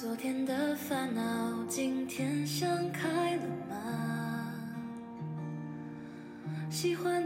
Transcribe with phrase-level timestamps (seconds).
[0.00, 4.54] 昨天的烦恼，今天想开了吗？
[6.70, 7.17] 喜欢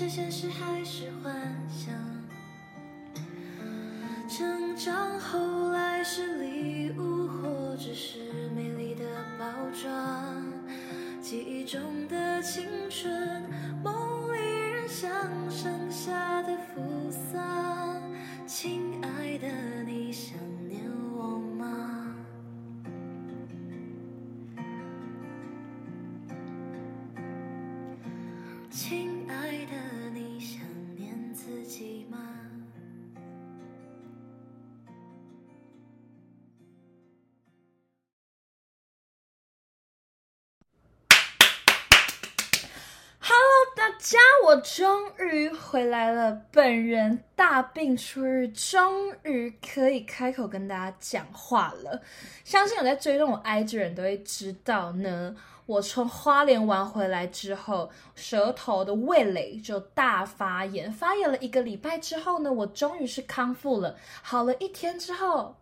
[0.00, 1.30] 是现实还是幻
[1.68, 1.92] 想？
[4.30, 8.18] 成长后来是礼物，或只是
[8.56, 9.04] 美丽的
[9.38, 9.44] 包
[9.74, 10.42] 装？
[11.20, 13.42] 记忆中的青春，
[13.84, 14.38] 梦里
[14.72, 15.10] 仍像
[15.50, 17.69] 盛夏的扶桑。
[44.50, 46.32] 我终于回来了！
[46.50, 52.02] 本人大病初愈，终于可以开口跟大家讲话了。
[52.42, 55.36] 相信有在追踪我 IG 的人都会知道呢。
[55.66, 63.96] 我从花莲玩回来之后，舌头的味蕾就大发炎，发炎了一个礼拜之后呢，我终于是康复了。
[64.20, 65.54] 好了一天之后，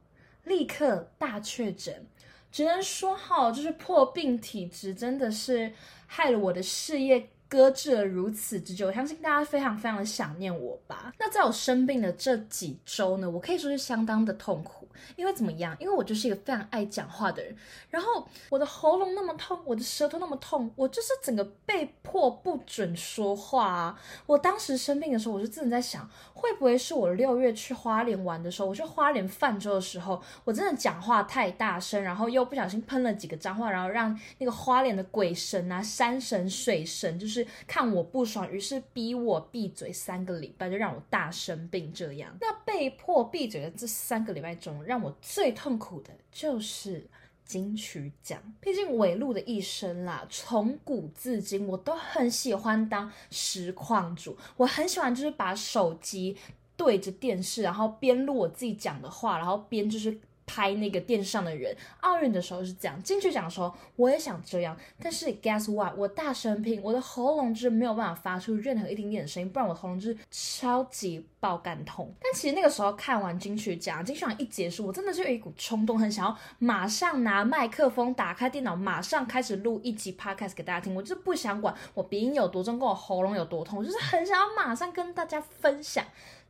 [0.44, 2.06] 立刻大确诊。
[2.50, 5.70] 只能说哈，就是破病体质真的是
[6.06, 7.28] 害了我的事业。
[7.48, 11.14] 搁置了如此之久，我相信大家非常非常的想念我吧。
[11.18, 14.86] 那在我生病的这几周呢，我可以说是相当的痛苦，
[15.16, 15.74] 因为怎么样？
[15.80, 17.56] 因为我就是一个非常爱讲话的人，
[17.88, 23.98] 然后我的喉咙那么痛，我的舌头那么痛，我就是整个被迫不准说话啊。
[24.26, 37.37] 我当时生病的时候，我就真的在想，会不会是我六月去花莲玩的时候，我去花莲泛舟的时候，我真的讲话太大声，然后又不小心喷了几个脏话，然后让那个花莲的鬼神啊、山神、水神就是。
[37.66, 41.92] 看我不爽，于是逼我闭嘴三个礼拜，就让我大生病。
[41.92, 47.08] 这样，那被迫闭嘴的这三个礼拜中，让我最痛苦的就是
[47.44, 48.40] 金曲奖。
[48.60, 56.36] 毕竟韦路的一生啦，从古至今，我都很喜欢当实况主，我很喜欢就是把手机
[56.76, 60.18] 对着电视，然后边录我自己讲的话，然后边就是。
[60.48, 72.12] 拍那个电视上的人，奥运的时候是这样，金曲奖的时候我也想这样，但是 guess what，我大声拼，我的喉咙就是没有办法发出任何一丁点的声音，不然我喉咙就是超级爆肝痛。
[72.20, 80.94] 但其实那个时候看完金曲奖，金曲奖一结束，我真的就有一股冲动，很想要马上拿麦克风，打开电脑，马上开始录一集 podcast 给大家听。
[80.94, 86.04] 我就不想管我鼻音有多重，跟我喉咙有多痛，我就是很想要马上跟大家分享，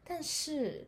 [0.04, 0.86] 但是。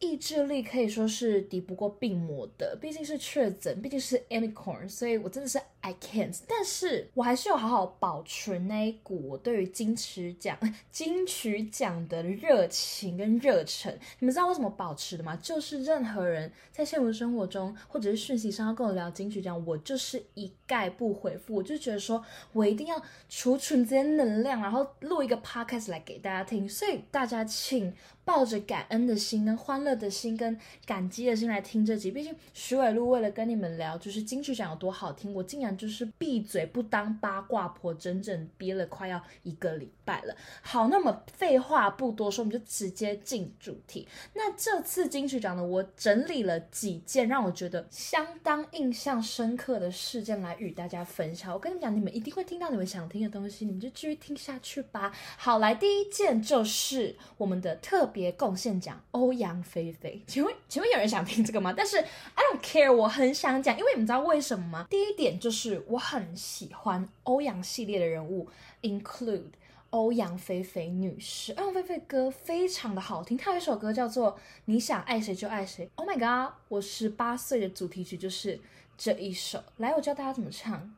[0.00, 6.36] 意志力可以说是敌不过病魔的，毕竟是确诊，毕竟是 a n i c o r n 所以我真的是 I can't。
[6.48, 10.58] 但是我还是有好好保存那一股我对于金曲奖、
[10.90, 13.96] 金曲奖的热情跟热忱。
[14.18, 15.36] 你们知道为什么保持的吗？
[15.36, 21.56] 就是任何人在现实生活中或者是讯息上要跟我聊金曲奖，我就是一概不回复。
[21.56, 26.68] 我就觉得说我一定要储存这些能量，然后录一个 podcast 来给大家听。
[26.68, 27.92] 所以大家请。
[28.22, 32.12] 抱着感恩的心、跟欢乐的心、跟感激的心来听这集。
[32.12, 40.36] 毕竟徐伟璐为了跟你们聊，就是金曲奖有多好听，我竟然就是闭嘴不当八卦婆，整整憋了快要一个礼拜了。
[40.62, 44.06] 好，那么废话不多说，我们就直接进主题。
[44.34, 51.52] 那这次金曲奖呢，我整理了几件让我觉得相当印象深刻的事件来与大家分享。
[51.52, 55.12] 我跟你们讲，你们一定会听到你们想听的东西，你们就继续听下去吧。
[55.36, 58.30] 好，来第一件就是我们的特别。
[58.40, 61.74] 贡献奖，欧阳菲菲，请问请问有人想听这个吗？
[61.76, 64.86] 但是 I don't care，我很想讲，因为你们知道为什么吗？
[64.88, 68.48] 第一点就是我很喜欢欧阳系列的人物
[68.82, 69.44] ，include
[69.90, 71.52] 欧阳菲菲女士。
[71.54, 74.32] 欧阳菲菲歌非常的好听，她有一首歌叫做
[74.64, 75.86] 《你想爱谁就爱谁》。
[75.96, 78.58] Oh my god，我十八岁的主题曲就是
[79.02, 79.64] 这一首。
[79.78, 80.94] 来，我教大家怎么唱。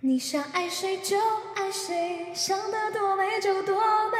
[0.00, 1.16] 你想爱谁就
[1.54, 3.80] 爱谁，想得多美就多
[4.10, 4.18] 美，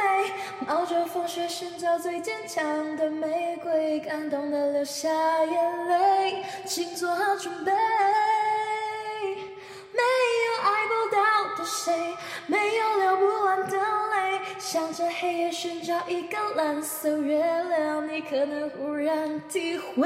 [0.65, 5.09] 冒着风雪寻找最坚强的玫瑰，感动的流下
[5.43, 7.71] 眼泪，请做好准备。
[9.91, 9.99] 没
[10.45, 12.15] 有爱不到的谁，
[12.47, 13.25] 没有流不，
[14.59, 20.05] 向着黑夜寻找一个蓝色月亮，你可能忽然体会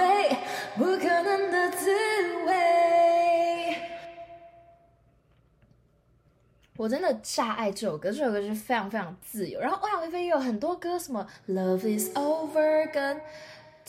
[0.77, 1.89] 不可能的滋
[2.45, 3.75] 味。
[6.77, 9.59] 我真的炸爱这首歌，这首歌是非常非常自由。
[9.59, 13.19] 然后欧阳菲菲也有很多歌，什么 Love is over 跟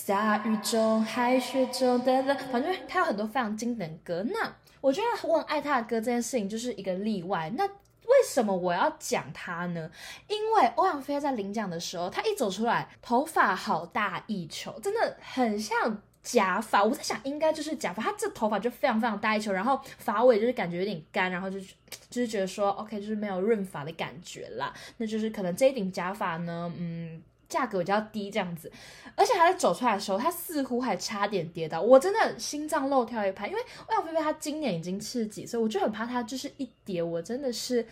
[0.06, 4.24] 大雨中、海雪中等等，反正他有很多非常经典的歌。
[4.30, 7.52] 那我觉得我很爱他的歌这件事情就是一个例外。
[7.54, 7.68] 那
[8.04, 9.90] 为什么我要讲他呢？
[10.28, 16.02] 因为欧阳菲在领奖的时候，他一走出来，头发好大一球，真的很像。
[16.24, 21.60] 假发，我在想应该就是假发，他这头发就非常非常大一球，然后发尾就是感觉有点干，然后就
[22.08, 27.22] 就是觉得说 OK 就是没有润发的感觉啦，那就是可能这一顶假发呢，嗯，
[27.54, 28.72] 价格比较低这样子，
[29.14, 37.86] 而且他在走出来的时候，他似乎还差点跌倒，我真的心脏漏跳一拍，因为欧阳菲菲她今年已经七十几岁，我就很怕她就是一跌，我真的是。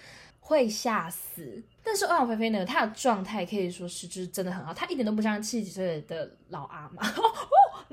[0.45, 7.09] 会吓死，但是欧阳菲菲呢，她的状态可以说是就是真的很好，她一点都不像七十几岁的老阿妈，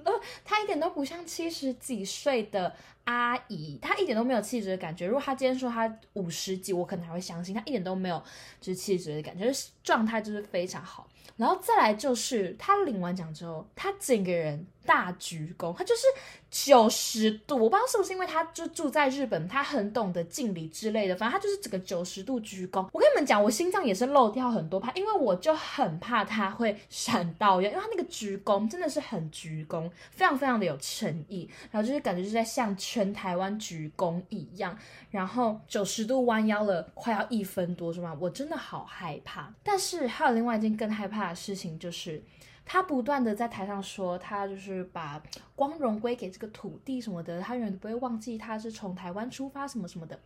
[0.04, 5.06] 哦，她一点都不像七十几岁的阿姨，她一点都没有气质的感觉。
[5.06, 8.22] 如果她今天说她五十几，我可能还会相信，她一点都没有
[8.60, 9.52] 就是气质的感觉，
[9.84, 11.08] 状态就是非常好。
[11.38, 14.66] 然后再来就是他领完奖之后，他整个人。
[14.86, 16.02] 大鞠躬，他就是
[16.50, 22.88] 九十度，我不知道是不是因为他就住在日本，他很懂得敬礼之类的，反正他就是整个九十度鞠躬。
[22.92, 34.76] 我跟你们讲，我心脏也是漏掉很多拍，因为我就很怕他会闪到腰，因为他那个鞠躬真的是很鞠躬，非常非常的有诚意，然后就是感觉就是在向全台湾鞠躬一样，
[35.12, 38.18] 然后九十度弯腰了，快要一分多是吗？
[38.20, 39.54] 我真的好害怕。
[39.62, 42.24] 但是还有另外一件更害怕的事情就是。
[42.72, 45.20] 他不断的在台上说，他就是把
[45.56, 50.20] 光荣归给这个土地什么的，他永远都不会忘记他是从台湾出发什么什么的。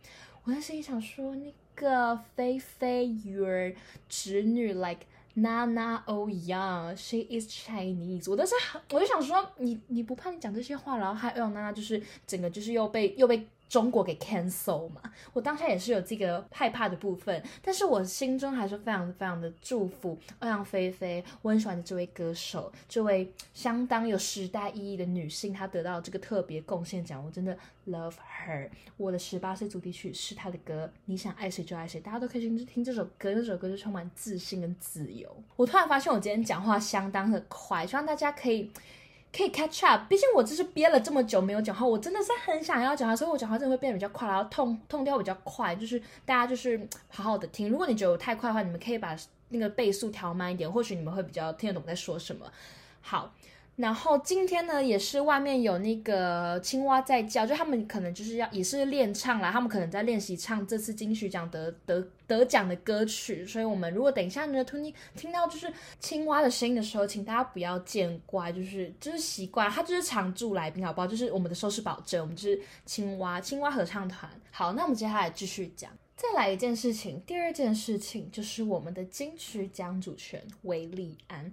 [0.44, 3.72] 我在心里想说，那个菲菲，your
[4.10, 8.30] 侄女，like Nana O Young，she is Chinese。
[8.30, 8.54] 我都是，
[8.90, 13.48] 我就想说，你你不怕你讲这些话，然后还让娜娜就是整个就是又被又被。
[13.68, 15.00] 中国给 cancel 嘛，
[15.32, 27.56] 我当下也是有这个害怕的部分，但是我心中还是非常非常的祝福欧阳菲菲，我很喜欢的这位歌手，这位相当有时代意义的女性，她得到这个特别贡献奖，我真的
[27.88, 28.14] love
[28.46, 28.68] her。
[28.96, 35.34] 我的十八岁主题曲是她的歌，你想爱谁就爱谁，大家都可以去听这首歌，这首歌就充满自信跟自由。
[35.56, 38.70] 我突然发现我今天讲话相当的快，希望大家可以。
[39.34, 47.68] 可以 catch up，毕竟我这是憋了这么久没有讲话，我真的是很想要讲话，所以我讲话真的会变得比较快，然后痛痛掉比较快，就是大家就是好好的听。
[47.68, 49.16] 如果你觉得我太快的话，你们可以把
[49.48, 52.46] 那个倍速调慢一点，或许你们会比较听得懂我在说什么。
[53.00, 53.34] 好。
[53.76, 71.06] 然后今天呢，也是外面有那个青蛙在叫，就他们可能就是要也是练唱啦，他们可能在练习唱这次金曲奖得得得奖的歌曲，所以我们如果等一下呢，听听到就是青蛙的声音的时候，请大家不要见怪，就是就是习惯，他就是常驻来宾，好不好？
[71.08, 74.30] 就是我们的收视保证，我们就是青蛙青蛙合唱团。
[74.52, 81.52] 好，那我们接下来继续讲，再来一件事情，第二件事情就是我们的金曲奖主权维利安。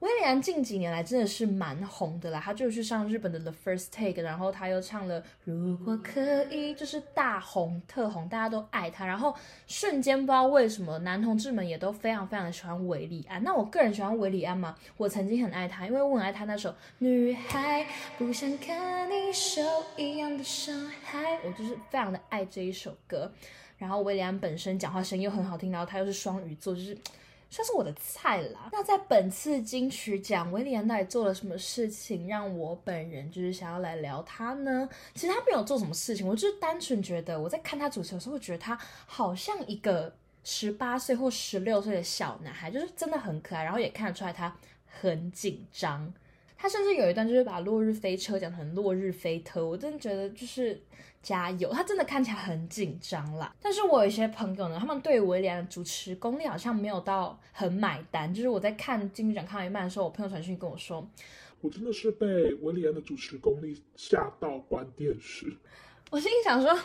[0.00, 9.34] 威廉近几年来真的是蛮红的啦，他就去上日本的 The First Take，然后他又唱了如果可以，就是大红特红，大家都爱他，然后
[9.66, 13.42] 瞬间不知道为什么男同志们也都非常非常的喜欢韦礼安。
[13.42, 17.86] 那我个人喜欢韦礼安嘛，我曾经很爱他，因为我很爱他那首女孩
[18.18, 19.62] 不想看你受
[19.96, 23.32] 一样的伤害，我就是非常的爱这一首歌。
[23.78, 26.96] 然后威廉安本身讲话声音又很好听，然后他又是双鱼座，就是。
[27.48, 28.68] 算是我的菜啦。
[28.72, 34.88] 那在本次金曲奖，维里安到底做了什么事情，让我本人就是想要来聊他呢？
[35.14, 44.54] 其实他没有做什么事情，我就是单纯觉得我在看他主持的时候，会觉得他好像一个十八岁或十六岁的小男孩，就是真的很可爱，然后也看得出来他
[44.86, 46.12] 很紧张。
[46.58, 50.80] 他甚至有一段就是把《落日飞车》讲成《落日飞特》，我真的觉得就是
[51.22, 51.70] 加油。
[51.72, 53.54] 他真的看起来很紧张啦。
[53.60, 58.32] 但是我有一些朋友呢，他们对威廉的主持功力好像没有到很买单。
[58.32, 61.06] 就是我在看金曲奖看到一半的时候，我朋友传讯跟我说，
[61.60, 62.26] 我真的是被
[62.62, 65.56] 威廉的主持功力吓到关电视。
[66.10, 66.78] 我心里想说。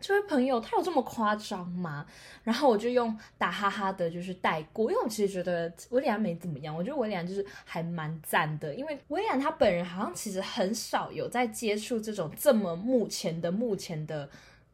[0.00, 2.06] 这位朋友他有这么夸张吗？
[2.44, 14.28] 然后我就用打哈哈的，就是带过，因为我其实觉得威廉没怎么样，我觉得威廉就是还蛮赞的，因为威廉他本人好像其实很少有在接触这种这么目前的目前的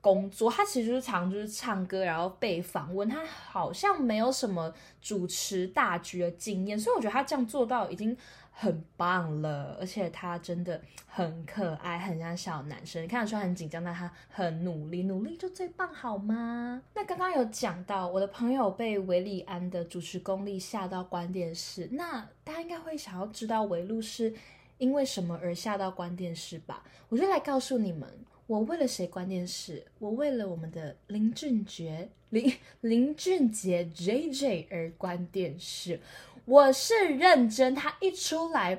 [0.05, 4.71] 工作，他其实就是常就是唱歌，然后被访问，他好像没有什么
[5.01, 8.15] 主持大局的经验，所以我觉得他这样做到已经。
[8.57, 13.03] 很棒了，而且他真的很可爱，很像小男生。
[13.03, 16.81] 你看得出来很紧张，但他很努力，努力就最棒，好吗？
[16.95, 24.33] 那刚刚有讲到我的朋友被维里安的主持功力吓到关电视，那大家应该会想要知道维路是
[24.79, 26.85] 因为什么而吓到关电视吧？
[27.09, 28.09] 我就来告诉你们，
[28.47, 29.87] 我为了谁关电视？
[29.99, 35.99] 我为了我们的林俊杰林林俊杰 J J 而关电视。
[36.45, 38.79] 我是认真，他一出来，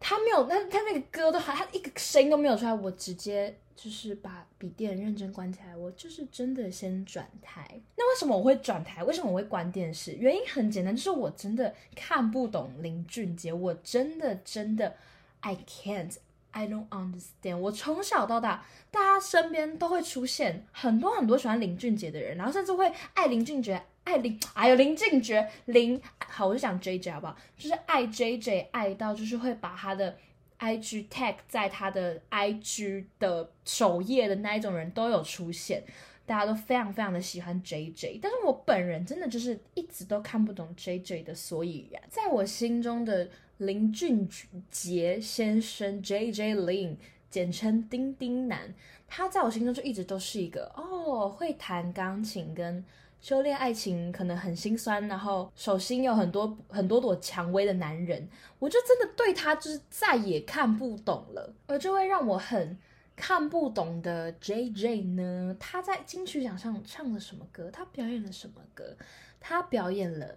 [0.00, 7.78] 他没有，那他那个歌都还，他一个声音都没有出来，我直接就是把笔电认真关起来，我就是真的先转台。
[7.96, 9.04] 那为什么我会转台？
[9.04, 10.14] 为什么我会关电视？
[10.14, 14.96] 原因很简单，就是我真的看不懂林俊杰，我真的真的
[15.40, 16.16] I can't。
[16.52, 17.58] I don't understand。
[17.58, 27.36] 我从小到大，大家身边都会出现很多很多喜欢林俊杰的人，然后甚至会爱林俊杰，爱林，哎呦林俊杰，林好，我就讲 J J 好不好？
[27.58, 30.16] 就是爱 J J，爱到就是会把他的
[30.56, 35.84] I G tag 在他的 I G 的首页的那一种人都有出现，
[36.24, 38.18] 大家都非常非常的喜欢 J J。
[38.22, 43.28] 但是我本人真的就是一直都看不懂 J J 的所以然，在我心中的。
[43.58, 44.28] 林俊
[44.70, 46.96] 杰先生，J J Lin，
[47.30, 48.74] 简称丁丁男，
[49.06, 52.84] 他在我心中就一直都是一个哦，会弹钢琴跟
[53.18, 61.54] 修炼爱情可能很心酸，然后手心有很多很多朵蔷薇的男人，我就真的对他就是再也看不懂了。
[61.66, 62.78] 而这位让我很
[63.16, 67.70] 看不懂的 J J 呢，他在金曲奖上唱了什么歌？
[67.72, 68.94] 他表演了什么歌？
[69.40, 70.34] 他表演了。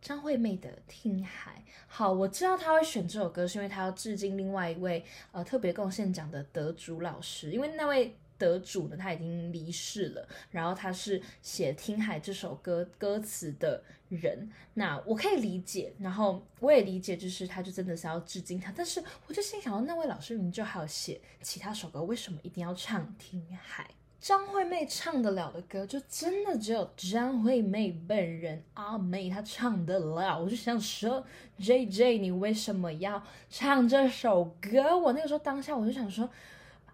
[0.00, 23.84] 张惠妹的《听海》好，我知道他会选这首歌，是因为他要致敬另外一位呃特别贡献奖的得主老师，因为那位得主呢他已经离世了，然后他是写《听海》这首歌歌词的人，那我可以理解，然后我也理解，就是他就真的是要致敬他，但是我就心想那位老师明就还有写其他首歌，为什么一定要唱《听海》？
[24.20, 30.40] 张惠妹唱得了的歌，就真的只有张惠妹本人阿妹她唱得了。
[30.42, 31.24] 我就想说
[31.58, 34.98] ，J J，你为什么要唱这首歌？
[34.98, 36.28] 我那个时候当下我就想说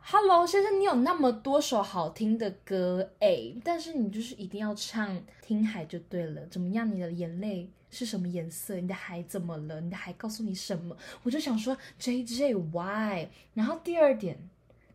[0.02, 5.08] ，Hello 先生，你有那么多首好听的歌哎，但是你就是一定要唱
[5.40, 6.44] 《听海》就对了。
[6.48, 6.94] 怎么样？
[6.94, 8.74] 你的眼泪是什么颜色？
[8.74, 9.80] 你的海怎么了？
[9.80, 10.94] 你的海告诉你什么？
[11.22, 13.28] 我就想说，J J why？
[13.54, 14.38] 然后第二点。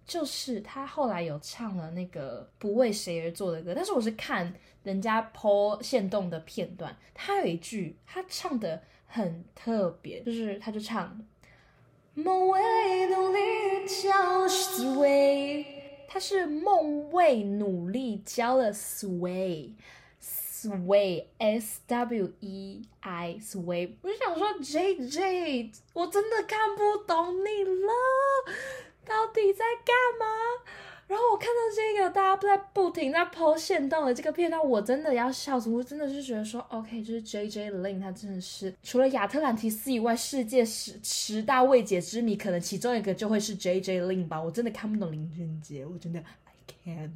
[0.10, 4.51] 就是他后来有唱了那个不为谁而作的歌，但是我是看
[4.82, 11.24] 人家 po 现动的片段，他有一句他唱的很特别，就是他就唱
[12.16, 13.39] 梦为努力
[13.86, 15.63] 教了 sway，
[16.08, 19.74] 他是梦为努力教了 sway
[20.20, 27.94] sway s w e i sway，我就想说 J J，我真的看不懂你了。
[29.10, 30.25] 到底在干嘛？
[31.08, 35.68] 然后我看到这个大家都在不停在抛线动的这个片段，我真的要笑死！
[35.68, 44.39] 我真的是觉得说，OK，就是 J J Lin，他真的是除了亚特兰提斯以外，世界十十大未解之谜，可能其中一个就会是 J J Lin 吧。
[44.39, 46.54] 我真的看不懂林俊杰，我真的 I
[46.86, 47.10] can't。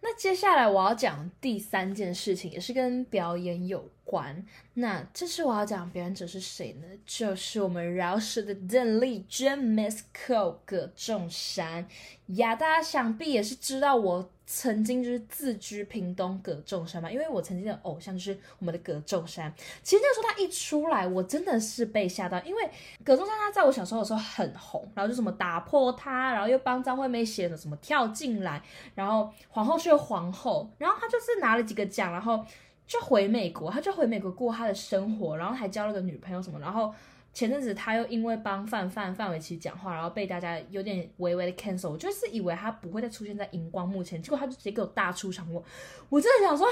[0.00, 4.42] 那接下来我要讲第三件事情，也是跟表演有关。
[4.72, 6.86] 那这次我要讲表演者是谁呢？
[7.04, 11.86] 就是我们饶舌的邓丽娟 Miss Ko 葛仲山
[12.28, 12.56] 呀。
[12.56, 14.30] 大家想必也是知道我。
[14.48, 19.52] 曾经就是自居屏东葛仲山嘛，因为我曾经的偶像就是我们的葛仲山。
[19.82, 22.70] 其实那时候他一出来，我真的是被吓到，因为
[23.02, 28.62] 葛仲山他在我小时候的时候很红，然后就什么打破他，然后又帮张惠妹写的什么跳进来，
[28.94, 32.46] 然后皇后是皇后，然后他就是拿了几个奖，然后
[32.86, 36.94] 就回美国，他就回美国过他的生活，然后还交了个女朋友什么，然后。
[37.36, 41.90] 前阵子他又因为帮范范范玮琪讲话，然后被大家有点微微的 cancel。
[41.90, 45.46] 我就是以为他不会再出现在荧光幕前，结果他就直接给我大出场。
[45.52, 45.62] 我
[46.08, 46.66] 我真的想说，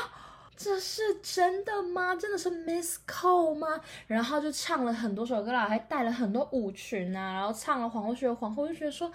[0.57, 2.17] 这是真的吗？
[2.17, 3.79] 真的是 Miss Cole 吗？
[4.07, 9.07] 然后就唱了很多首歌啦，还带了很多舞裙啊，然后唱了皇后学皇后，就觉得说，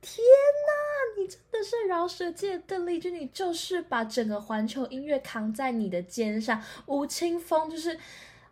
[0.00, 0.72] 天呐，
[1.18, 6.62] 你真的是饶舌界邓丽君，你就是把整个环球音乐扛在你的肩上。
[6.86, 7.98] 吴青峰就是。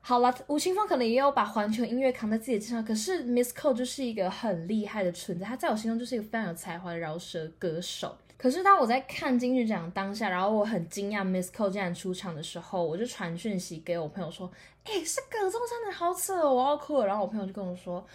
[0.07, 8.15] 好了，吴青峰可能也有把环球音乐扛在自己的肩上，可是 Miss Cole 就是一个很厉害的存在，他在我心中就是一个非常有才华的饶舌歌手。
[8.37, 14.53] 可是当我在看金曲奖当下，然后我很惊讶 Miss Cole 竟然出场的时候，我就传讯息给我朋友说
[14.85, 18.07] ：“哎，是葛中山的，好扯，我要哭了。”然后我朋友就跟我说：“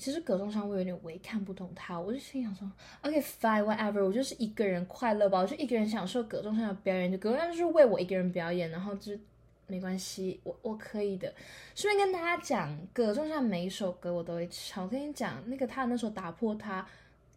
[0.00, 2.68] 其实葛中山我有点微看不懂他。”我就心想说
[3.02, 9.12] ：“OK fine whatever，我就是一个人快乐吧，我就一个人享受葛中山的表演，就葛中山就是为我一个人表演，然后就。”
[9.70, 11.32] 没关系，我我可以的。
[11.76, 14.82] 顺便跟大家讲，葛仲山每一首歌我都会唱。
[14.82, 16.84] 我跟你讲，那个他那首打破他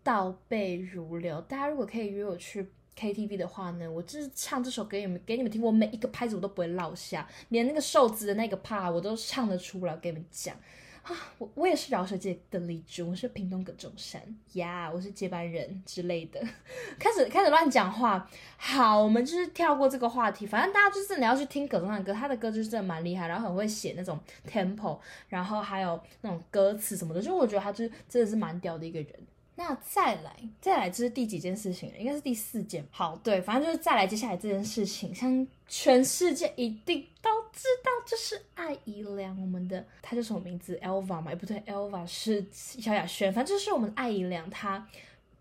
[0.01, 1.39] 倒背如流。
[1.41, 2.67] 大家如果可以约我去
[2.97, 9.93] KTV 的话呢，我就是唱这首歌，你们给你们听，我每一个拍子我都不会落下，连那个瘦子的那个 pa 我都唱得出来。
[9.93, 10.55] 我跟你们讲
[11.03, 14.21] 啊我我也是饶舌界的李珠，我是平东葛中山
[14.53, 16.39] 呀我是接班人之类的，
[16.97, 18.25] 开始开始乱讲话。
[18.57, 24.17] 好，我们就是跳过这个话题，反正大家就是你要去听葛中山的歌，他的歌就是真的蛮厉害，然后很会写那种
[24.49, 29.13] tempo，然后还有那种歌词什么的，就我觉得他就是真的是蛮屌的一个人。
[29.55, 31.97] 那再来，再来，这是第几件事情了？
[31.97, 32.83] 应该是第四件。
[32.89, 41.35] 好，对，反正就是再来，接下来这件事情，像全世界一定都知道，就是艾怡良，我们的，他叫什么名字？Elva 嘛？
[41.35, 44.87] 不对，Elva 是萧亚轩，反正就是我们的艾怡良，他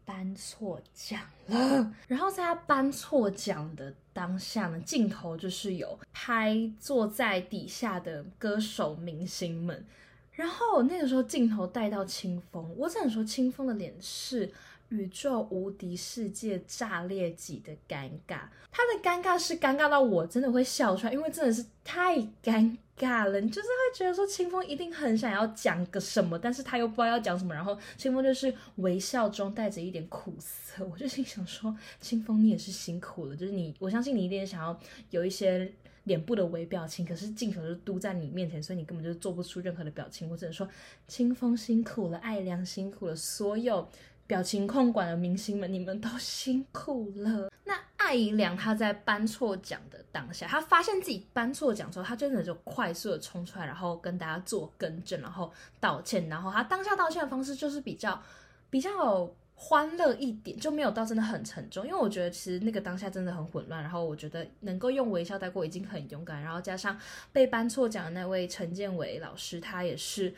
[0.04, 1.94] 颁错奖了。
[2.06, 9.86] 然后在他颁错奖的当下呢，镜头就是有拍坐在底下的歌手明星们。
[10.32, 14.50] 然后那个时候镜头带到清风，我只能说清风的脸是
[14.88, 35.70] 宇宙无敌世界炸裂级的尴尬，他的尴尬是尴尬到我真的会笑出来，因为真的是太尴尬了，你就是会觉得说清风一定很想要讲个什么，但是他又不知道要讲什么，然后清风就是微笑中带着一点苦涩，我就心想说清风你也是辛苦了，就是你我相信你一定想要有一些。
[36.04, 40.28] 脸部的微表情，可是镜头就嘟在你面前，所以你根本就做不出任何的表情。
[40.30, 40.68] 我只能说，
[41.06, 43.88] 清风辛苦了，爱良辛苦了，所有
[44.26, 47.50] 表情控管的明星们，你们都辛苦了。
[47.64, 56.28] 那艾怡良他在颁错奖的当下，他发现自己颁错奖之后，他真的就快速的冲出来，然后跟大家做更正，然后道歉。
[56.28, 58.20] 然后他当下道歉的方式就是比较
[58.68, 59.32] 比较。
[59.54, 66.98] 欢乐一点就没有到真的很沉重，因为我觉得其实那个当下真的很混乱，然后我觉得能够用微笑带过已经很勇敢，然后加上
[67.32, 70.34] 被颁错奖的那位陈建伟老师，他也是。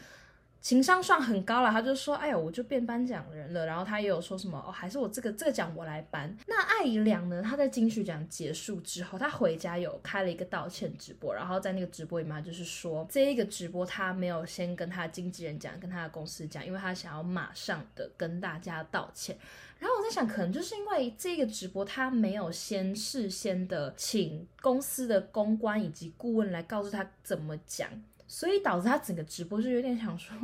[0.65, 7.43] 情商算很高了，他就说：“哎呀，我就变颁奖人了。”然后他也有说什么：“哦，还是我这个这个奖我来颁。”那艾怡良呢？
[7.43, 19.37] 他在金曲奖结束之后，他回家有开了一个道歉直播，然后在那个直播里面就是说，这一个直播他没有先跟他的经纪人讲，跟他的公司讲，因为他想要马上的跟大家道歉。
[19.79, 27.91] 然后我在想，可能就是因为这个直播他没有先事先的请公司的公关以及顾问来告诉他怎么讲。
[28.35, 30.37] 所以导致他整个直播就有点想说，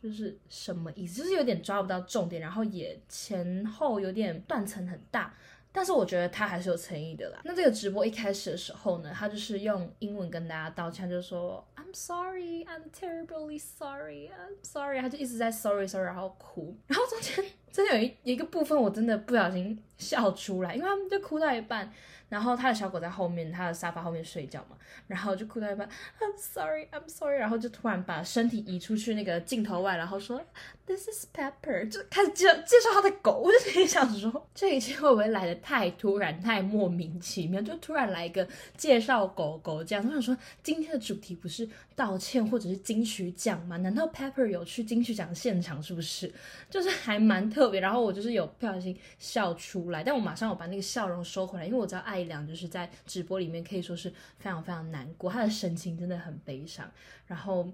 [0.00, 5.34] 就是什么意思，就是有点抓不到重点，然后也前后有点断层很大。
[5.72, 7.40] 但是我觉得他还是有诚意的啦。
[7.44, 15.00] 那这个直播一开始的时候呢，他就是用英文跟大家道歉，就说 I'm sorry, I'm terribly sorry, I'm sorry。
[15.00, 16.76] 他就一直在 sorry sorry，然后哭。
[16.86, 21.92] 然后中间 真的有一一个部分，我真的不小心笑出来，因为他们就哭到一半。
[22.32, 25.86] 然后他的小狗在后面，他的沙发后面睡觉嘛，然后就哭到一半
[26.18, 30.42] ，I'm sorry, I'm sorry，然后就突然把身体移出去那个镜头外，然后说
[30.86, 37.60] This is Pepper，就开始介介绍他的狗，我就心里想说，这一切会不会来的太突然、太莫名其妙？
[37.60, 43.76] 就突然来一个介绍狗狗这样，我想说今天的主题不是道歉或者是金曲奖吗？
[43.76, 46.32] 难道 Pepper 有去金曲奖现场是不是？
[46.70, 52.21] 就是还蛮特别，然后我就是有不小心笑出来，但我马上我把那个笑容收回来，因为我知道爱。
[52.24, 56.90] 良就是在直播里面可以说是非常非常难过，他的神情真的很悲伤。
[57.26, 57.70] 然后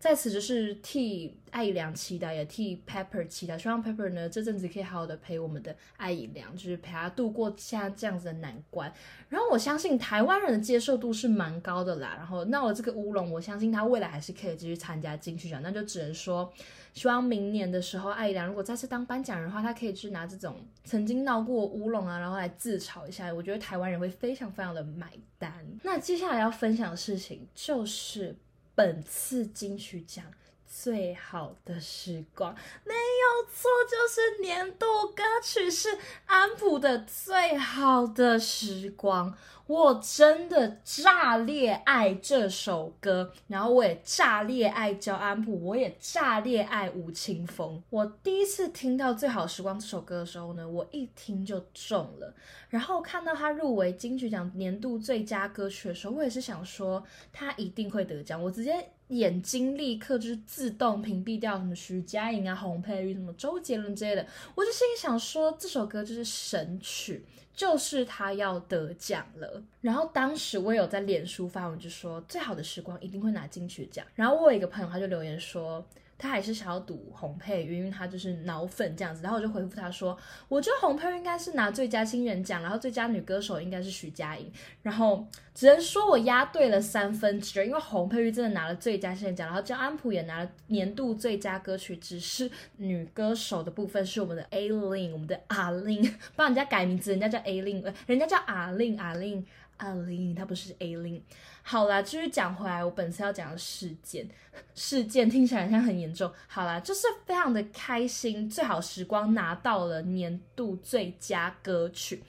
[0.00, 8.90] 在此就是替艾怡良期待，也替 Pepper 期待，希望 Pepper 呢这阵子可以好好的陪我们的艾怡良，就是陪他度过现在这样子的难关。
[9.28, 12.14] 然后我相信台湾人的接受度是蛮高的啦。
[12.16, 16.50] 然后闹了这个乌龙，我相信他未来还是可以继续参加金曲奖，那就只能说。
[16.92, 23.32] 希望明年的时候，艾怡良如果再次当颁奖人的话，他可以去拿这种曾经闹过乌龙啊，然后来自嘲一下。
[23.32, 25.52] 我觉得台湾人会非常非常的买单。
[25.84, 28.34] 那接下来要分享的事情就是
[28.82, 30.24] 本次金曲奖
[30.72, 32.54] 最好的时光，
[32.84, 35.88] 没有错，就是年度歌曲是
[36.26, 39.36] 安普的最好的时光。
[39.66, 47.80] 我真的炸裂爱这首歌，然后我也炸裂爱焦安普，我也炸裂爱吴青峰。
[47.90, 52.34] 我第一次听到《最好时光》这首歌的时候呢，我一听就中了。
[52.68, 58.42] 然后看到他入围金曲奖年度最佳歌曲的时候，我也是想说他一定会得奖。
[58.42, 64.26] 我直接眼睛立刻就是自动屏蔽掉什么徐佳莹啊、洪佩瑜、什么周杰伦之类的。
[64.56, 67.24] 我就心里想说，这首歌就是神曲。
[67.52, 74.06] 就是他要得奖了，然后当时我有在脸书发文，就说最好的时光一定会拿金曲奖。
[74.14, 75.84] 然后我有一个朋友，他就留言说。
[76.20, 79.22] 他还是想要赌洪佩瑜，因为他就是脑粉这样子。
[79.22, 80.16] 然后我就回复他说
[80.48, 84.52] ：“我觉得洪佩瑜应该是拿最佳新人奖，然后最佳女歌手应该是徐佳莹。”
[84.82, 91.96] 然后只能说我押对了三分之二，因为洪佩瑜真的拿了最佳新人奖，然后焦安普也拿了年度最佳歌曲。
[91.96, 99.44] 只是女歌手的部分是我们的 A Lin，我们的阿 Lin，帮人家改名字，人家叫 A Lin，呃，人家叫阿 Lin，阿 Lin。
[99.80, 101.22] 阿玲，她不是 A 玲。
[101.62, 104.28] 好啦，继续讲回来，我本次要讲的事件，
[104.74, 106.32] 事件听起来好像很严重。
[106.46, 112.22] 好啦，就是非常的开心，最好时光拿到了年度最佳歌曲，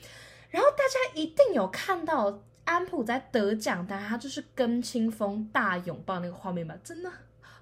[0.49, 7.09] 然后大家一定有看到安普在得奖但，他就是跟清风大拥抱那个画面吧，真的。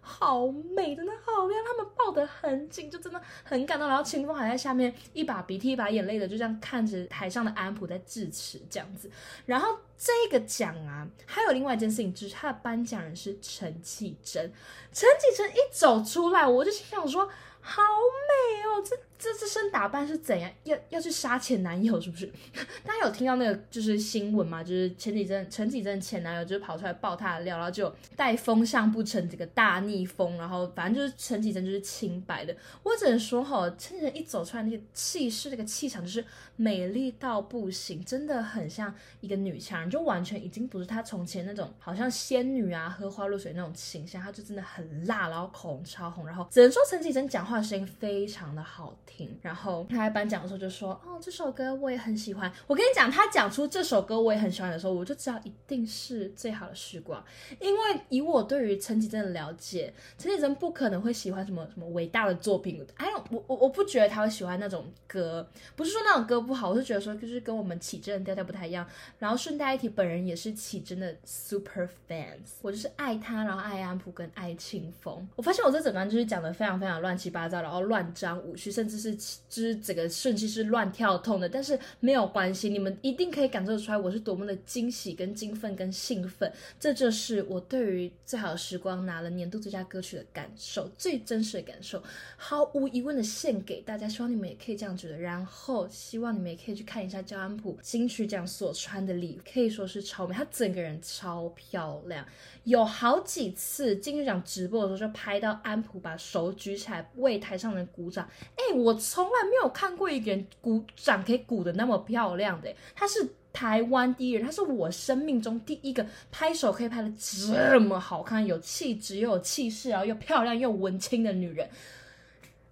[0.10, 3.88] 好美，真的好亮，他们抱得很紧，就真的很感动。
[3.88, 9.10] 然后清风还在下面一把鼻涕一把眼泪的，就这样看着台上的安普在致辞这样子。
[9.46, 14.52] 然后这个奖啊，还有另外一件事情，就是他的颁奖人是陈绮贞。
[14.92, 17.30] 陈绮贞一走出来，我就心想说。
[17.70, 18.84] 好美哦！
[18.84, 20.50] 这这这身打扮是怎样？
[20.64, 22.26] 要要去杀前男友是不是？
[22.84, 24.64] 大家有听到那个就是新闻吗？
[24.64, 32.56] 就是前几阵陈绮贞前男友就是跑出来爆她的料，然后就带风向不成这个大逆风，然后反正就是陈绮贞就是清白的。
[32.82, 47.50] 我只能说哈，陈绮贞一走出来那个气势、那个气场就是美丽到不行，真的很像一个女强人，就完全已经不是她从前那种好像仙女啊、喝花露水那种形象，她就真的很辣，然后口红超红，然后只能说陈绮贞讲。
[47.50, 57.24] 话声音非常的好听，然后他在颁奖的时候就说：“哦，这首歌我也很喜欢。”我跟你讲，他讲出这首歌我也很喜欢的时候，我就知道一定是最好的时光。
[57.60, 62.86] 因为以我对于陈绮贞的了解，陈绮贞不可能会喜欢什么什么伟大的作品。
[62.96, 68.88] 哎，我我我不觉得他会喜欢那种歌，不是说那种歌不好，我是觉得说就是跟我们启真的调调不太一样。
[69.18, 75.28] 然后顺带一提，本人也是启真的 super fans，我就是爱他，然后爱安普跟爱清风。
[75.36, 77.39] 我发现我这整段就是讲的非常非常乱七八。
[77.40, 86.52] 八糟，然后乱张舞序，甚至是就是整个顺序是乱跳痛的，但是没有关系，你们一定可以感受出来我是多么的惊喜、跟兴奋、跟兴奋。
[86.80, 92.04] 这就是我对于最好的时光拿了年度最佳歌曲的感受，最真实的感受，
[92.36, 94.10] 毫无疑问的献给大家。
[94.10, 102.26] 希望你们也可以这样觉得，然后希望你们也可以去看一下焦安普金曲奖所穿的礼，可以说是超美，她整个人超漂亮。
[102.64, 108.28] 有好几次金曲奖直播的时候，就拍到安普把手举起来为台上人鼓掌。
[108.56, 112.74] 哎，我从来没有看过一个人鼓掌可以鼓的那么漂亮的。
[112.96, 121.70] 她是台湾第一人，她是我生命中第一个拍手可以拍的这么好看、有气质又有气势，然后又漂亮又文青的女人。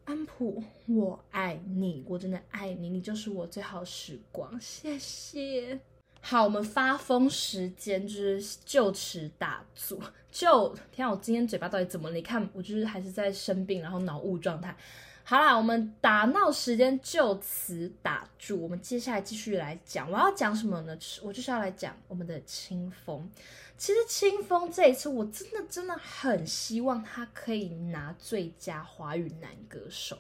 [0.06, 4.58] 安普，我爱你，我真的爱你，你就是我最好时光。
[4.60, 5.80] 谢谢。
[6.30, 9.98] 好，我们发疯时间就是就此打住。
[10.30, 12.16] 就天啊，我今天嘴巴到底怎么了？
[12.16, 14.76] 你看，我就是还是在生病，然后脑雾状态。
[15.24, 18.62] 好啦，我们打闹时间就此打住。
[18.62, 20.98] 我们接下来继续来讲，我要讲什么呢？
[21.24, 23.32] 我就是要来讲我们的清风。
[23.78, 30.18] 其实清风这一次，我真的真的很希望他可以拿最佳华语男歌手。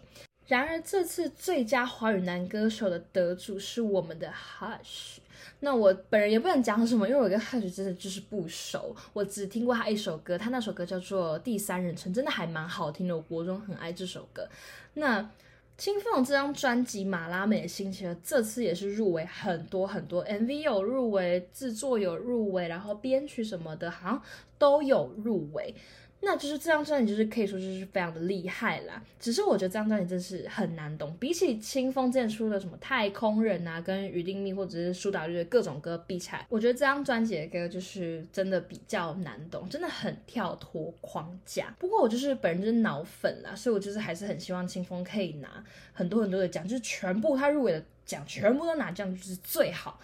[0.48, 5.17] 然而这次最佳华语男歌手的得主是我们的 Hush。
[5.60, 14.48] 那我本人也不能讲什么，因为我跟 Hush 真的就是不熟，我只听过他一首歌，他那首歌叫做《第三人称》，真的还蛮好听的，我国中很爱这首歌。
[14.94, 15.30] 那
[15.78, 24.22] 青凤这张专辑《马拉美的星期二》这次也是入围很多很多，MV 有入围，制作有入围，然后编曲什么的，好像
[24.58, 25.76] 都有入围。
[26.19, 29.01] 那就是这张专辑，就是可以说就是非常的厉害啦。
[29.19, 41.75] 只是我觉得这张专辑真是很难懂，比起清风之前出的什么太空人啊，跟余定密或者是苏打绿的各种歌比起来，我觉得这张专辑的歌就是真的比较难懂，真的很跳脱框架。
[41.80, 49.99] 不过我就是本人就是脑粉啦，所以我就是还是很希望清风可以拿很多很多的奖，就是全部他入围的奖全部都拿这样就是最好。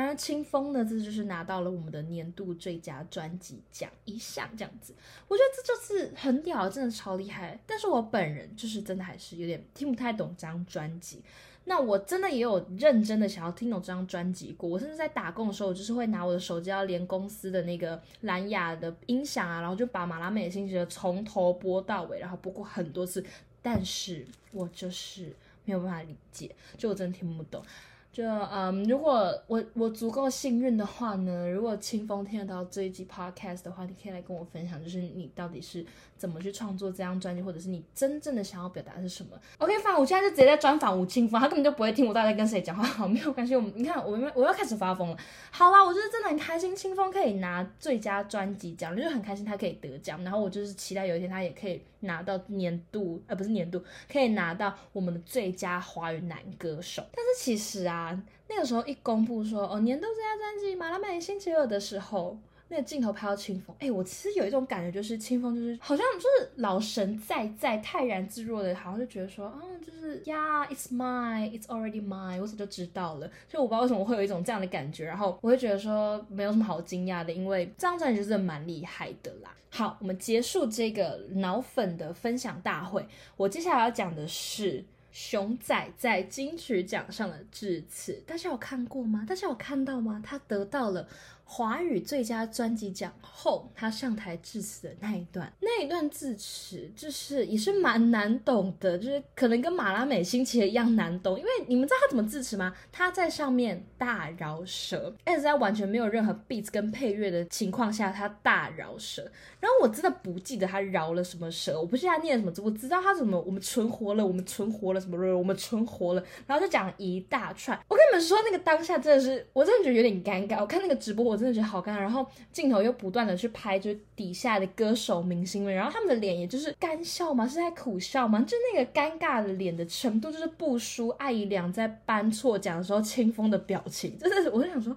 [0.00, 4.92] 然而，清风呢，这就是拿到了我们的年度最佳专辑奖一项，这样子，
[5.28, 7.56] 我觉得这就是很屌，真的超厉害。
[7.64, 11.22] 但是我本人就是真的还是有点听不太懂这张专辑。
[11.66, 23.24] 那我真的也有认真的想要听懂这张专辑过，我甚至在打工的时候，我就是会拿我的手机要连公司的那个蓝牙的音响啊，然后就把马拉美的星期从头播到尾，然后播过很多次，
[23.62, 27.64] 但是我就是没有办法理解，就我真的听不懂。
[28.14, 35.84] 就嗯，如果我我足够幸运的话呢，如果清风听得到这一集 podcast 的话，你可以来跟我分享，就是你到底是
[36.16, 43.56] 怎么去创作这张专辑，或者是你真正的想要表达是什么？OK，反正我现在就直接在专访吴清风，他根本就不会听我到底在跟谁讲话，好，没有关系。
[43.56, 45.16] 我们你看，我我要开始发疯了。
[45.50, 57.02] 好啦，我就是真的很开心，清风可以拿最佳专辑奖，就是很开心他可以得奖，然后我就是期待有一天他也可以拿到年度，呃，不是年度，可以拿到我们的最佳华语男歌手。
[57.12, 58.22] 但是其实啊。
[58.46, 62.38] 那个时候一公布说哦年度最佳专辑《马拉美星期二》的时候，
[62.74, 73.30] 那个镜头拍到清风，哎，我其实有一种感觉，就是清风就是好像就是老神在在，泰然自若的，好像就觉得说，啊，就是呀，it's mine，it's already mine，我早就知道了。
[73.48, 79.54] 所以我不知道为什么会有一种这样的感觉，然后我会觉得说没有什么好惊讶的，因为这张专辑就是蛮厉害的啦。
[79.70, 83.06] 好，我们结束这个脑粉的分享大会，
[83.36, 84.84] 我接下来要讲的是。
[85.14, 89.24] 熊仔在金曲奖上的致辞，大家有看过吗？
[89.28, 90.20] 大家有看到吗？
[90.26, 91.06] 他得到了。
[91.44, 101.38] 华语最佳专辑奖后，他上台致辞的那一段，那一段致辞就是也是蛮难懂的，就是可能跟马拉美星期一样难懂。
[101.38, 102.74] 因为你们知道他怎么致辞吗？
[102.90, 109.22] 他在上面大饶舌，而且在完全没有任何 beats 跟配乐的情况下，他大饶舌。
[109.60, 117.78] 然后我真的不记得他饶了什么舌，我不记得他念什么字，我知道他怎么我们存活了，我们存活了什么我们存活了，然后就讲一大串。
[117.88, 120.60] 我跟你们说，那个当下真的是，我真的觉得有点尴尬。
[120.60, 121.44] 我看那个直播，我我。
[121.44, 127.46] 真的觉得好尴尬，然后镜头又不断的去拍，就是底下的歌手明星们，然后他们的脸也就是干笑吗？
[127.46, 128.42] 是在苦笑吗？
[128.48, 134.96] 就那个尴尬的脸的程度，就是不输艾怡良在颁错奖的时候清风的表情，真的是，我就想说，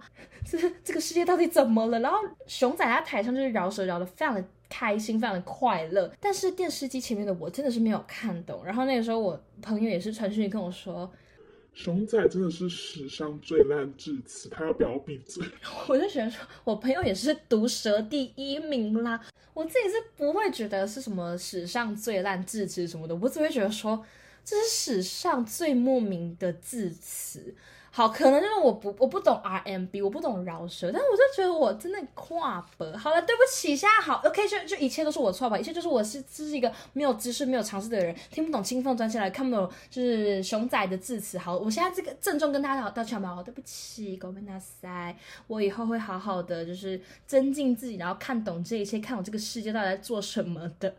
[0.50, 2.00] 这 这个世界到底怎么了？
[2.00, 8.64] 然后熊仔在台上就是饶舌饶的非常的开心，非常的快乐，但是电视机前面的我真的是没有看懂。
[8.64, 11.12] 然后那个时候我朋友也是传讯跟我说。
[11.78, 15.46] 熊仔真的是史上最烂字词，他要不要闭嘴？
[15.88, 19.24] 我就喜欢说，我朋友也是毒舌第一名啦。
[19.54, 24.04] 我自己是不会觉得是什么史上最烂字词什么的，我只会觉得说，
[24.44, 27.54] 这是史上最莫名的字词。
[27.98, 32.96] 好，可能就是我不我不懂 RMB，我不懂饶舌，但是我就觉得我真的跨博。
[32.96, 41.40] 好了，对不起，现在好，OK，就就一切都是我错吧，一切就是我是这是一个没有知识、没有尝试的人，听不懂清风专辑来，看不懂就是熊仔的致辞。
[41.40, 50.94] 好，我现在这个郑重跟大家道歉吧，好对不起，狗妹大塞，我以后会好好的就是增进自己，然后看懂这一切，看懂这个世界到底在做什么的。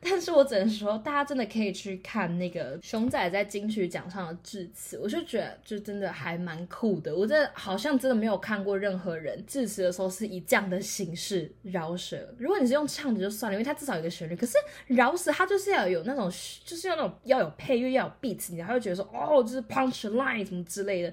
[0.00, 6.43] 但是我只能说，大家真的可以去看那个熊仔在金曲奖上的致辞，我就觉得就真的还。
[6.44, 12.16] 蛮酷的，我这好像真的没有看过任何人致辞的时候是以这样的形式饶舌。
[12.38, 14.36] 如果你是用唱的就算了，因为它至少有个旋律。
[14.36, 14.52] 可是
[14.88, 16.30] 饶舌它就是要有那种，
[16.64, 21.12] 就是要那种要有配乐，要有 beat，你才会觉得说哦，就是 punch line 什么之类的。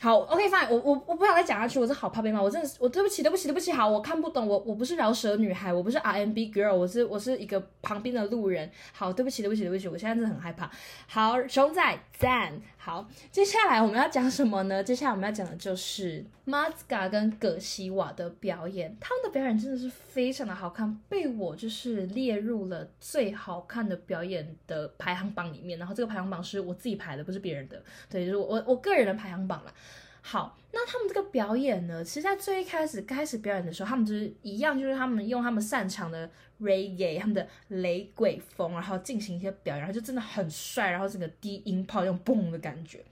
[0.00, 10.70] 好，OK，fine，我我我不想再讲下去，我是好怕被骂，我真的是，我对不起，对不起，对不起，好，我看不懂，我我不是饶舌女孩，我不是 RMB girl，我是我是一个旁边的路人，好，对不起，对不起，对不起，我现在真的很害怕。
[11.08, 14.82] 好，熊仔赞，好，接下来我们要讲什么呢？
[14.82, 29.74] 接下来我们要讲的就是 Mazga 跟葛西瓦的表演，他们的表演真的是非常的好看，被我就是列入了最好看的表演的排行榜里面，然后这个排行榜是我自己排的，不是别人的，对，就是我我个人的排行榜啦。
[30.20, 32.04] 好，那他们这个表演呢？
[32.04, 36.28] 其实，在最一开始开始表演的时候，他们就是一样，就是他们用他们擅长的
[36.60, 43.04] reggae，他们的雷鬼风，然后进行一些表演，然后就真的很帅，然后整个低音炮用嘣的感觉。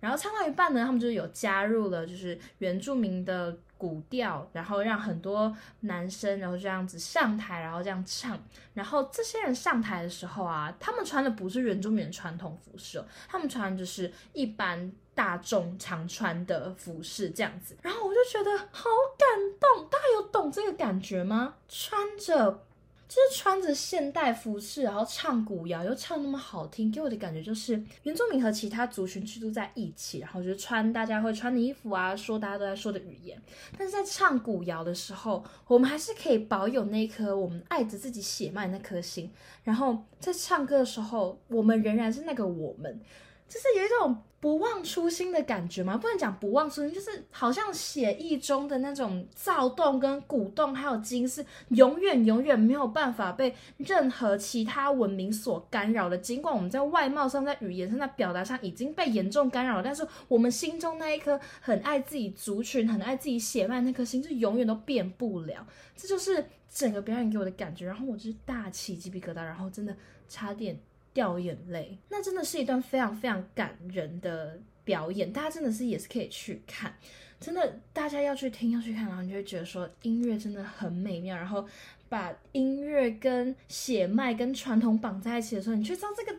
[0.00, 8.38] 然后唱到一半呢，他们就有加入了就是原住民的古调，然后让很多男生然后这样子上台，然后这样唱。
[8.74, 17.74] 然后这些人上台的时候啊，他们穿的不是原住民传统服饰，他们穿的就是一般大众常穿的服饰这样子。
[17.80, 19.26] 然后我就觉得好感
[19.58, 21.54] 动，大家有懂这个感觉吗？
[21.66, 22.66] 穿着。
[23.06, 33.40] 就是穿着现代服饰，然后唱古谣，又唱那么好听，给我的感觉就是原住民和其他族群居住在一起，然后就穿大家会穿的衣服啊，说大家都在说的语言。
[33.76, 39.30] 但是在唱古谣的时候，我们还是可以保有那颗我们爱着自己血脉那颗心。
[39.62, 43.00] 然后在唱歌的时候，我们仍然是那个我们。
[43.48, 56.18] 就是有一种不忘初心的感觉嘛，不能讲不忘初心，就是好像写意中的那种躁动、跟鼓动，还有金是永远永远没有办法被任何其他文明所干扰的。
[56.18, 65.66] 尽管我们在外貌上、在语言上、在表达上已经被严重干扰，但是我们心中那一颗很爱自己族群、很爱自己血脉那颗心，是永远都变不了。
[65.96, 67.86] 这就是整个表演给我的感觉。
[67.86, 69.96] 然后我就是大起鸡皮疙瘩，然后真的
[70.28, 70.78] 差点。
[71.14, 76.92] 掉眼泪，那真的是一段非常非常感人的表演，大家真的是也是可以去看，
[77.40, 81.64] 真的大家要去听要去看，然后你就会觉得说音乐真的很美妙，然后
[82.08, 86.38] 把音乐跟血脉跟传统绑在一起的时候，你却知道这个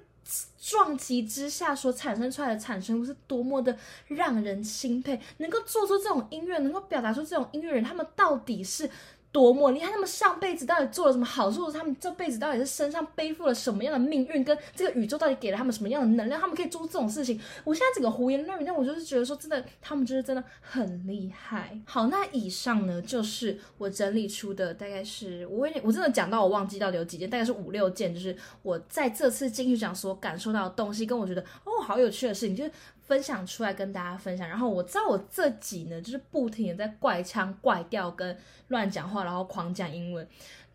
[0.59, 8.89] 撞击之下所产生出来的产生物是多么的让人钦佩，能够做出这种音乐，能够表达出这种音乐人，他们到底是。
[9.35, 17.37] 多么厉害，他们上辈子到底做了什么好事，他们这辈子到底是身上背负了什么样的命运，跟这个宇宙到底给了他们什么样的能量，他们可以做这种事情。
[17.65, 21.77] 我现在整个胡言乱语，但我就是觉得说，真的，他们就是真的很厉害。
[21.85, 32.71] 好，那以上呢，就是我整理出的，大概是我有点我真的讲到我忘记到底有几件，大概是五六件，就是我在这次进去讲所感受到的东西，跟我觉得哦好有趣的事情，就是
[33.05, 34.47] 分享出来跟大家分享。
[34.47, 38.37] 然后我知道我自己呢，就是不停的在怪腔怪调跟
[38.67, 40.27] 乱讲话，然后狂讲英文。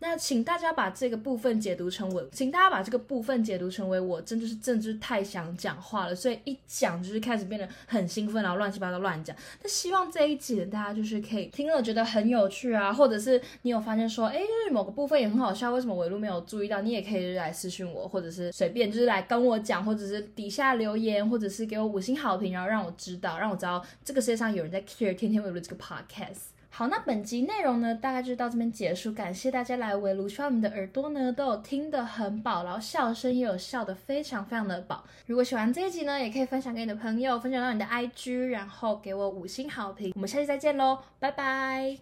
[0.03, 9.35] 那请大家把这个部分解读成为，请大家把这个部分解读成为我真的是真的是太想讲话了，所以一讲就是开始变得很兴奋，然后乱七八糟乱讲。
[9.61, 16.81] 那希望这一集呢，大家就是可以听了觉得很有趣啊，或者是你有发现说，哎，就是某个部分也很好笑，为什么尾路没有注意到？
[16.81, 26.60] 你也可以来私信我，或者是随便就是来跟我讲，或者是底下留言，或者是给我五星好评，然后让我知道，让我知道这个世界上有人在 care 天天尾路这个 podcast。
[26.73, 29.11] 好，那本集内容呢，大概就到这边结束。
[29.11, 35.03] 感谢大家来围炉，希望你们的耳朵呢都有听得很饱，然后笑声也有笑得非常非常的饱。
[35.27, 40.13] 如果喜欢这一集呢，也可以分享给你的朋友，分享到你的 IG，然后给我五星好评。
[40.15, 41.97] 我们下期再见喽，拜拜。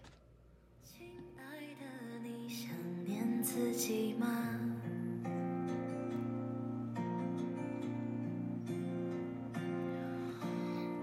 [0.86, 1.08] 亲
[1.40, 1.42] 爱
[1.74, 2.70] 的，你想
[3.06, 4.49] 念自己吗？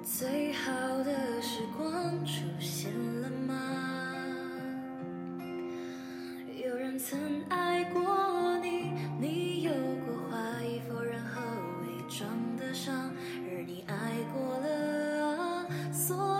[0.06, 0.70] 最好
[1.02, 3.54] 的时光出现了吗？
[6.64, 11.40] 有人曾爱过你你有过怀疑否认和
[11.82, 13.10] 伪装的伤
[13.50, 13.94] 而你爱
[14.32, 16.35] 过了啊所